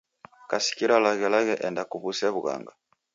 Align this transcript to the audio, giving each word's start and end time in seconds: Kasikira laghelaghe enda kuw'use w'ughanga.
Kasikira 0.49 0.95
laghelaghe 1.03 1.55
enda 1.67 1.83
kuw'use 1.89 2.27
w'ughanga. 2.35 2.73